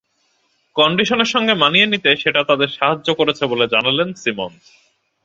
কন্ডিশনের 0.75 1.29
সঙ্গে 1.33 1.53
মানিয়ে 1.53 1.85
নিতে 1.85 2.09
সেটা 2.15 2.41
তাদের 2.43 2.69
সাহায্য 2.77 3.07
করেছে 3.13 3.43
বলে 3.45 3.65
জানালেন 3.67 4.09
সিমন্স। 4.13 4.61